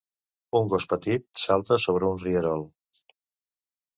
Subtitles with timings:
[0.59, 2.65] Un gos petit salta sobre un rierol.